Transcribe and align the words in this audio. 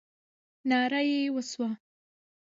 ناره 0.69 1.01
یې 1.09 1.19
وسوه. 1.35 1.69